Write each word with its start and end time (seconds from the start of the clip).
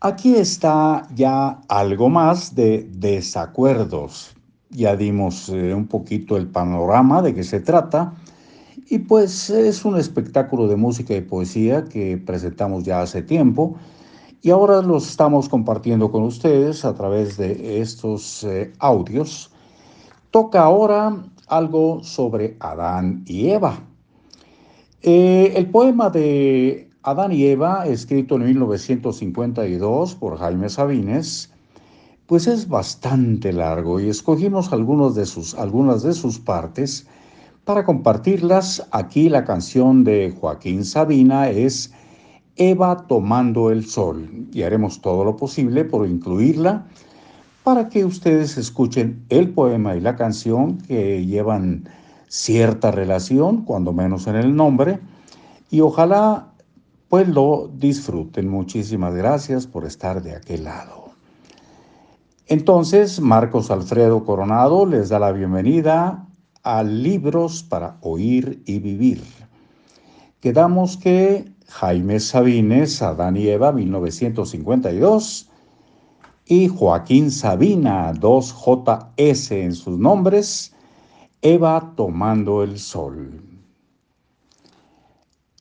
Aquí 0.00 0.36
está 0.36 1.08
ya 1.16 1.60
algo 1.68 2.08
más 2.08 2.54
de 2.54 2.88
desacuerdos. 2.92 4.32
Ya 4.70 4.94
dimos 4.94 5.48
eh, 5.48 5.74
un 5.74 5.88
poquito 5.88 6.36
el 6.36 6.46
panorama 6.46 7.20
de 7.20 7.34
qué 7.34 7.42
se 7.42 7.58
trata. 7.58 8.14
Y 8.88 9.00
pues 9.00 9.50
es 9.50 9.84
un 9.84 9.98
espectáculo 9.98 10.68
de 10.68 10.76
música 10.76 11.14
y 11.16 11.20
poesía 11.20 11.84
que 11.84 12.16
presentamos 12.16 12.84
ya 12.84 13.02
hace 13.02 13.22
tiempo 13.22 13.76
y 14.40 14.50
ahora 14.50 14.82
los 14.82 15.08
estamos 15.10 15.48
compartiendo 15.48 16.12
con 16.12 16.22
ustedes 16.22 16.84
a 16.84 16.94
través 16.94 17.36
de 17.36 17.80
estos 17.80 18.44
eh, 18.44 18.72
audios. 18.78 19.50
Toca 20.30 20.62
ahora 20.62 21.24
algo 21.48 22.04
sobre 22.04 22.56
Adán 22.60 23.24
y 23.26 23.48
Eva. 23.48 23.80
Eh, 25.02 25.52
el 25.56 25.70
poema 25.70 26.08
de 26.10 26.87
Adán 27.08 27.32
y 27.32 27.46
Eva, 27.46 27.86
escrito 27.86 28.36
en 28.36 28.44
1952 28.44 30.14
por 30.16 30.36
Jaime 30.36 30.68
Sabines, 30.68 31.50
pues 32.26 32.46
es 32.46 32.68
bastante 32.68 33.50
largo 33.50 33.98
y 33.98 34.10
escogimos 34.10 34.74
algunos 34.74 35.14
de 35.14 35.24
sus, 35.24 35.54
algunas 35.54 36.02
de 36.02 36.12
sus 36.12 36.38
partes 36.38 37.06
para 37.64 37.86
compartirlas. 37.86 38.86
Aquí 38.90 39.30
la 39.30 39.46
canción 39.46 40.04
de 40.04 40.36
Joaquín 40.38 40.84
Sabina 40.84 41.48
es 41.48 41.94
Eva 42.56 43.06
tomando 43.06 43.70
el 43.70 43.86
sol 43.86 44.28
y 44.52 44.60
haremos 44.60 45.00
todo 45.00 45.24
lo 45.24 45.34
posible 45.34 45.86
por 45.86 46.06
incluirla 46.06 46.86
para 47.64 47.88
que 47.88 48.04
ustedes 48.04 48.58
escuchen 48.58 49.24
el 49.30 49.48
poema 49.48 49.96
y 49.96 50.02
la 50.02 50.14
canción 50.14 50.76
que 50.76 51.24
llevan 51.24 51.88
cierta 52.28 52.90
relación, 52.90 53.64
cuando 53.64 53.94
menos 53.94 54.26
en 54.26 54.36
el 54.36 54.54
nombre, 54.54 55.00
y 55.70 55.80
ojalá 55.80 56.48
pues 57.08 57.28
lo 57.28 57.70
disfruten. 57.74 58.48
Muchísimas 58.48 59.14
gracias 59.14 59.66
por 59.66 59.84
estar 59.84 60.22
de 60.22 60.34
aquel 60.34 60.64
lado. 60.64 61.08
Entonces, 62.46 63.20
Marcos 63.20 63.70
Alfredo 63.70 64.24
Coronado 64.24 64.86
les 64.86 65.08
da 65.08 65.18
la 65.18 65.32
bienvenida 65.32 66.26
a 66.62 66.82
Libros 66.82 67.62
para 67.62 67.98
Oír 68.00 68.62
y 68.66 68.78
Vivir. 68.78 69.22
Quedamos 70.40 70.96
que 70.96 71.50
Jaime 71.68 72.20
Sabines, 72.20 73.02
Adán 73.02 73.36
y 73.36 73.48
Eva, 73.48 73.72
1952, 73.72 75.50
y 76.46 76.68
Joaquín 76.68 77.30
Sabina, 77.30 78.12
2JS 78.14 79.50
en 79.52 79.74
sus 79.74 79.98
nombres, 79.98 80.74
Eva 81.42 81.92
tomando 81.94 82.62
el 82.62 82.78
sol. 82.78 83.57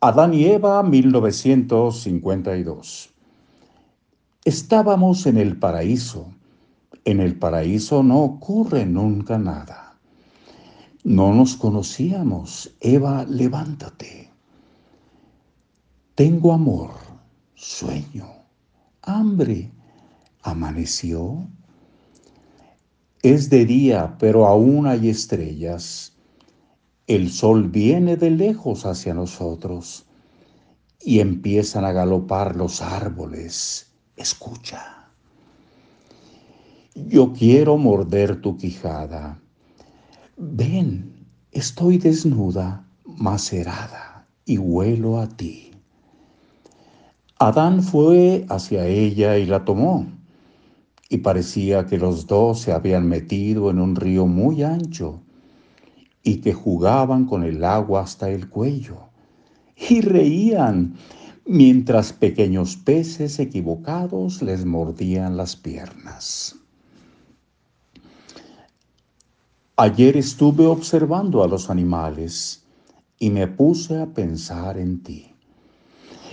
Adán 0.00 0.32
y 0.32 0.44
Eva, 0.44 0.80
1952. 0.84 3.10
Estábamos 4.44 5.26
en 5.26 5.38
el 5.38 5.58
paraíso. 5.58 6.32
En 7.04 7.18
el 7.18 7.36
paraíso 7.36 8.04
no 8.04 8.20
ocurre 8.20 8.86
nunca 8.86 9.38
nada. 9.38 9.98
No 11.02 11.34
nos 11.34 11.56
conocíamos. 11.56 12.76
Eva, 12.78 13.26
levántate. 13.28 14.30
Tengo 16.14 16.52
amor, 16.52 16.90
sueño, 17.56 18.28
hambre. 19.02 19.72
Amaneció. 20.42 21.48
Es 23.22 23.50
de 23.50 23.66
día, 23.66 24.14
pero 24.20 24.46
aún 24.46 24.86
hay 24.86 25.08
estrellas. 25.08 26.16
El 27.08 27.30
sol 27.30 27.68
viene 27.70 28.18
de 28.18 28.28
lejos 28.28 28.84
hacia 28.84 29.14
nosotros 29.14 30.04
y 31.00 31.20
empiezan 31.20 31.86
a 31.86 31.92
galopar 31.92 32.54
los 32.54 32.82
árboles. 32.82 33.90
Escucha. 34.14 35.08
Yo 36.94 37.32
quiero 37.32 37.78
morder 37.78 38.42
tu 38.42 38.58
quijada. 38.58 39.40
Ven, 40.36 41.26
estoy 41.50 41.96
desnuda, 41.96 42.86
macerada, 43.06 44.28
y 44.44 44.58
huelo 44.58 45.18
a 45.18 45.28
ti. 45.28 45.70
Adán 47.38 47.82
fue 47.82 48.44
hacia 48.50 48.86
ella 48.86 49.38
y 49.38 49.46
la 49.46 49.64
tomó, 49.64 50.06
y 51.08 51.16
parecía 51.16 51.86
que 51.86 51.96
los 51.96 52.26
dos 52.26 52.60
se 52.60 52.72
habían 52.72 53.08
metido 53.08 53.70
en 53.70 53.78
un 53.78 53.96
río 53.96 54.26
muy 54.26 54.62
ancho 54.62 55.22
y 56.28 56.42
que 56.42 56.52
jugaban 56.52 57.24
con 57.24 57.42
el 57.42 57.64
agua 57.64 58.02
hasta 58.02 58.28
el 58.28 58.50
cuello 58.50 59.08
y 59.88 60.02
reían 60.02 60.94
mientras 61.46 62.12
pequeños 62.12 62.76
peces 62.76 63.38
equivocados 63.38 64.42
les 64.42 64.66
mordían 64.66 65.38
las 65.38 65.56
piernas. 65.56 66.54
Ayer 69.76 70.18
estuve 70.18 70.66
observando 70.66 71.42
a 71.42 71.48
los 71.48 71.70
animales 71.70 72.62
y 73.18 73.30
me 73.30 73.46
puse 73.46 73.98
a 73.98 74.06
pensar 74.06 74.76
en 74.76 75.02
ti. 75.02 75.32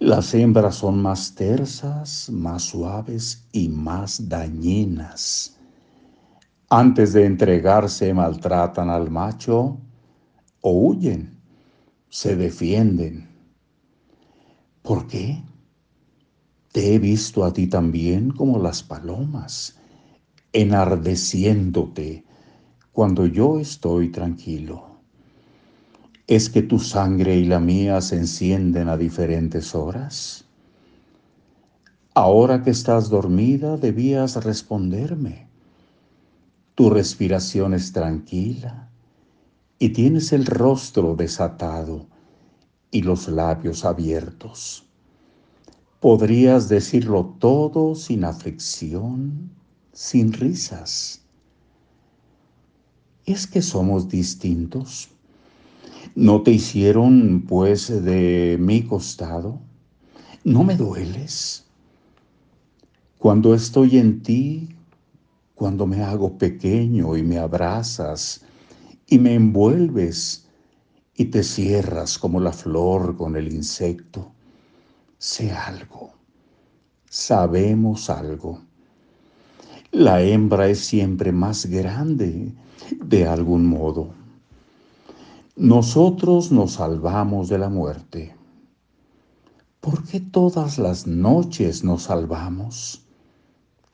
Las 0.00 0.34
hembras 0.34 0.74
son 0.76 1.00
más 1.00 1.36
tersas, 1.36 2.28
más 2.30 2.64
suaves 2.64 3.44
y 3.52 3.68
más 3.68 4.28
dañinas 4.28 5.55
antes 6.68 7.12
de 7.12 7.24
entregarse 7.24 8.12
maltratan 8.12 8.90
al 8.90 9.10
macho 9.10 9.78
o 10.60 10.70
huyen, 10.70 11.38
se 12.08 12.34
defienden. 12.34 13.28
¿Por 14.82 15.06
qué? 15.06 15.42
Te 16.72 16.94
he 16.94 16.98
visto 16.98 17.44
a 17.44 17.52
ti 17.52 17.68
también 17.68 18.30
como 18.30 18.58
las 18.58 18.82
palomas, 18.82 19.78
enardeciéndote 20.52 22.24
cuando 22.92 23.26
yo 23.26 23.60
estoy 23.60 24.10
tranquilo. 24.10 25.00
¿Es 26.26 26.50
que 26.50 26.62
tu 26.62 26.80
sangre 26.80 27.36
y 27.36 27.44
la 27.44 27.60
mía 27.60 28.00
se 28.00 28.16
encienden 28.16 28.88
a 28.88 28.96
diferentes 28.96 29.74
horas? 29.74 30.44
Ahora 32.14 32.62
que 32.62 32.70
estás 32.70 33.08
dormida 33.08 33.76
debías 33.76 34.42
responderme 34.42 35.46
tu 36.76 36.90
respiración 36.90 37.72
es 37.72 37.92
tranquila 37.92 38.90
y 39.78 39.88
tienes 39.88 40.32
el 40.34 40.44
rostro 40.44 41.16
desatado 41.16 42.06
y 42.90 43.00
los 43.00 43.28
labios 43.28 43.86
abiertos. 43.86 44.84
Podrías 46.00 46.68
decirlo 46.68 47.34
todo 47.38 47.94
sin 47.94 48.24
aflicción, 48.24 49.50
sin 49.94 50.34
risas. 50.34 51.22
¿Es 53.24 53.46
que 53.46 53.62
somos 53.62 54.10
distintos? 54.10 55.08
¿No 56.14 56.42
te 56.42 56.50
hicieron, 56.50 57.46
pues, 57.48 57.88
de 58.04 58.58
mi 58.60 58.82
costado? 58.82 59.58
¿No 60.44 60.62
me 60.62 60.76
dueles? 60.76 61.64
Cuando 63.18 63.54
estoy 63.54 63.96
en 63.96 64.22
ti, 64.22 64.68
cuando 65.56 65.86
me 65.86 66.02
hago 66.02 66.36
pequeño 66.36 67.16
y 67.16 67.22
me 67.22 67.38
abrazas 67.38 68.42
y 69.06 69.18
me 69.18 69.34
envuelves 69.34 70.46
y 71.14 71.24
te 71.24 71.42
cierras 71.42 72.18
como 72.18 72.40
la 72.40 72.52
flor 72.52 73.16
con 73.16 73.36
el 73.36 73.50
insecto. 73.50 74.32
Sé 75.16 75.50
algo, 75.50 76.12
sabemos 77.08 78.10
algo. 78.10 78.60
La 79.92 80.20
hembra 80.20 80.68
es 80.68 80.80
siempre 80.80 81.32
más 81.32 81.64
grande 81.64 82.52
de 83.02 83.26
algún 83.26 83.64
modo. 83.64 84.10
Nosotros 85.56 86.52
nos 86.52 86.72
salvamos 86.72 87.48
de 87.48 87.56
la 87.56 87.70
muerte. 87.70 88.36
¿Por 89.80 90.04
qué 90.04 90.20
todas 90.20 90.76
las 90.76 91.06
noches 91.06 91.82
nos 91.82 92.02
salvamos? 92.02 93.06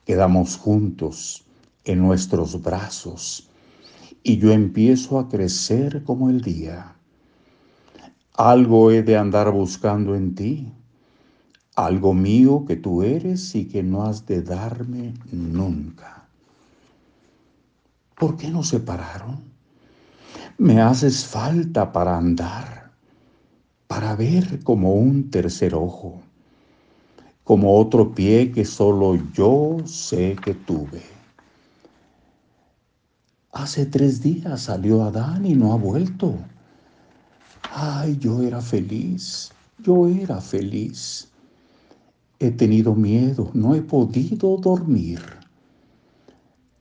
Quedamos 0.03 0.57
juntos 0.57 1.45
en 1.85 1.99
nuestros 1.99 2.61
brazos 2.61 3.49
y 4.23 4.37
yo 4.37 4.51
empiezo 4.51 5.19
a 5.19 5.27
crecer 5.27 6.03
como 6.03 6.29
el 6.29 6.41
día. 6.41 6.95
Algo 8.35 8.89
he 8.91 9.03
de 9.03 9.17
andar 9.17 9.51
buscando 9.51 10.15
en 10.15 10.33
ti, 10.33 10.71
algo 11.75 12.13
mío 12.13 12.65
que 12.65 12.77
tú 12.77 13.03
eres 13.03 13.53
y 13.55 13.65
que 13.65 13.83
no 13.83 14.03
has 14.03 14.25
de 14.25 14.41
darme 14.41 15.13
nunca. 15.31 16.27
¿Por 18.17 18.37
qué 18.37 18.49
nos 18.49 18.69
separaron? 18.69 19.39
Me 20.57 20.81
haces 20.81 21.25
falta 21.25 21.91
para 21.91 22.17
andar, 22.17 22.91
para 23.87 24.15
ver 24.15 24.63
como 24.63 24.93
un 24.93 25.29
tercer 25.29 25.75
ojo, 25.75 26.21
como 27.43 27.77
otro 27.77 28.13
pie 28.13 28.51
que 28.51 28.63
solo 28.63 29.19
yo 29.33 29.77
sé 29.85 30.37
que 30.43 30.53
tuve. 30.53 31.12
Hace 33.53 33.85
tres 33.85 34.19
días 34.19 34.61
salió 34.61 35.03
Adán 35.03 35.45
y 35.45 35.53
no 35.53 35.73
ha 35.73 35.75
vuelto. 35.77 36.35
Ay, 37.71 38.17
yo 38.17 38.41
era 38.41 38.59
feliz, 38.59 39.51
yo 39.77 40.07
era 40.07 40.41
feliz. 40.41 41.29
He 42.39 42.49
tenido 42.49 42.95
miedo, 42.95 43.51
no 43.53 43.75
he 43.75 43.83
podido 43.83 44.57
dormir. 44.57 45.21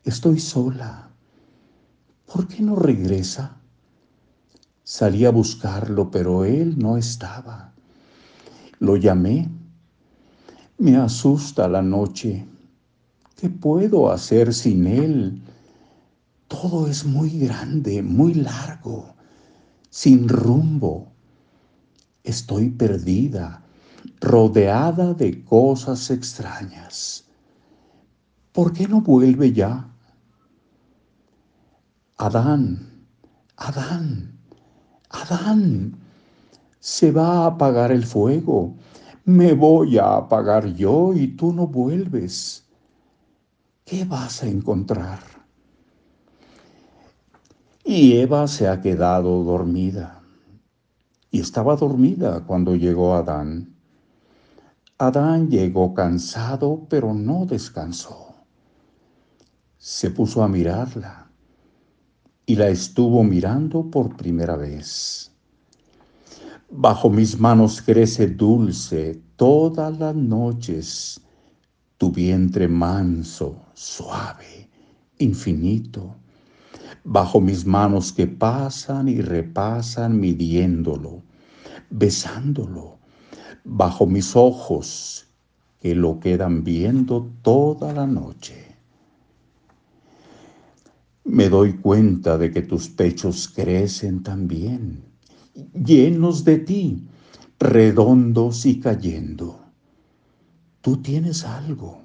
Estoy 0.02 0.40
sola. 0.40 1.10
¿Por 2.24 2.48
qué 2.48 2.62
no 2.62 2.74
regresa? 2.74 3.58
Salí 4.82 5.26
a 5.26 5.30
buscarlo, 5.30 6.10
pero 6.10 6.46
él 6.46 6.78
no 6.78 6.96
estaba. 6.96 7.74
Lo 8.78 8.96
llamé. 8.96 9.50
Me 10.78 10.96
asusta 10.96 11.68
la 11.68 11.82
noche. 11.82 12.46
¿Qué 13.36 13.50
puedo 13.50 14.10
hacer 14.10 14.54
sin 14.54 14.86
él? 14.86 15.42
Todo 16.52 16.86
es 16.86 17.06
muy 17.06 17.30
grande, 17.30 18.02
muy 18.02 18.34
largo, 18.34 19.14
sin 19.88 20.28
rumbo. 20.28 21.10
Estoy 22.24 22.68
perdida, 22.68 23.64
rodeada 24.20 25.14
de 25.14 25.42
cosas 25.44 26.10
extrañas. 26.10 27.24
¿Por 28.52 28.74
qué 28.74 28.86
no 28.86 29.00
vuelve 29.00 29.54
ya? 29.54 29.88
Adán, 32.18 33.06
Adán, 33.56 34.38
Adán, 35.08 35.96
se 36.80 37.12
va 37.12 37.44
a 37.44 37.46
apagar 37.46 37.90
el 37.92 38.04
fuego. 38.04 38.76
Me 39.24 39.54
voy 39.54 39.96
a 39.96 40.16
apagar 40.16 40.66
yo 40.74 41.14
y 41.14 41.28
tú 41.28 41.50
no 41.54 41.66
vuelves. 41.66 42.68
¿Qué 43.86 44.04
vas 44.04 44.42
a 44.42 44.48
encontrar? 44.48 45.41
Y 47.94 48.16
Eva 48.16 48.48
se 48.48 48.68
ha 48.68 48.80
quedado 48.80 49.44
dormida. 49.44 50.22
Y 51.30 51.40
estaba 51.40 51.76
dormida 51.76 52.42
cuando 52.46 52.74
llegó 52.74 53.14
Adán. 53.14 53.76
Adán 54.96 55.50
llegó 55.50 55.92
cansado, 55.92 56.86
pero 56.88 57.12
no 57.12 57.44
descansó. 57.44 58.34
Se 59.76 60.08
puso 60.08 60.42
a 60.42 60.48
mirarla 60.48 61.30
y 62.46 62.56
la 62.56 62.68
estuvo 62.68 63.22
mirando 63.24 63.90
por 63.90 64.16
primera 64.16 64.56
vez. 64.56 65.30
Bajo 66.70 67.10
mis 67.10 67.38
manos 67.38 67.82
crece 67.82 68.26
dulce 68.26 69.20
todas 69.36 69.98
las 69.98 70.14
noches 70.14 71.20
tu 71.98 72.10
vientre 72.10 72.68
manso, 72.68 73.66
suave, 73.74 74.70
infinito 75.18 76.21
bajo 77.04 77.40
mis 77.40 77.66
manos 77.66 78.12
que 78.12 78.26
pasan 78.26 79.08
y 79.08 79.20
repasan 79.20 80.18
midiéndolo, 80.20 81.22
besándolo, 81.90 82.98
bajo 83.64 84.06
mis 84.06 84.36
ojos 84.36 85.26
que 85.80 85.94
lo 85.94 86.20
quedan 86.20 86.62
viendo 86.62 87.28
toda 87.42 87.92
la 87.92 88.06
noche. 88.06 88.76
Me 91.24 91.48
doy 91.48 91.74
cuenta 91.74 92.38
de 92.38 92.50
que 92.50 92.62
tus 92.62 92.88
pechos 92.88 93.48
crecen 93.48 94.22
también, 94.22 95.04
llenos 95.74 96.44
de 96.44 96.58
ti, 96.58 97.06
redondos 97.58 98.66
y 98.66 98.80
cayendo. 98.80 99.60
Tú 100.80 100.96
tienes 100.96 101.44
algo, 101.44 102.02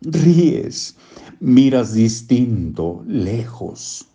ríes, 0.00 0.96
miras 1.40 1.94
distinto, 1.94 3.02
lejos 3.06 4.11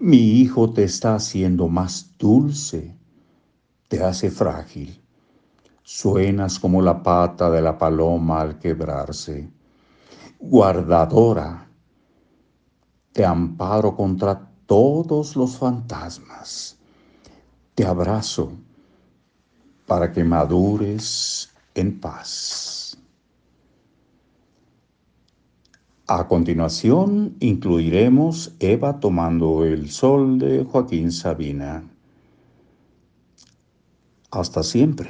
mi 0.00 0.16
hijo 0.16 0.70
te 0.72 0.84
está 0.84 1.14
haciendo 1.14 1.68
más 1.68 2.10
dulce, 2.18 2.96
te 3.88 4.02
hace 4.02 4.30
frágil. 4.30 5.00
Suenas 5.82 6.58
como 6.58 6.80
la 6.80 7.02
pata 7.02 7.50
de 7.50 7.60
la 7.60 7.76
paloma 7.76 8.40
al 8.40 8.58
quebrarse. 8.58 9.50
Guardadora, 10.38 11.68
te 13.12 13.24
amparo 13.24 13.94
contra 13.94 14.48
todos 14.66 15.36
los 15.36 15.56
fantasmas. 15.56 16.78
Te 17.74 17.84
abrazo 17.84 18.52
para 19.86 20.12
que 20.12 20.24
madures 20.24 21.50
en 21.74 22.00
paz. 22.00 22.81
A 26.14 26.28
continuación 26.28 27.36
incluiremos 27.40 28.54
Eva 28.60 29.00
tomando 29.00 29.64
el 29.64 29.88
sol 29.88 30.38
de 30.38 30.62
Joaquín 30.62 31.10
Sabina. 31.10 31.84
Hasta 34.30 34.62
siempre. 34.62 35.08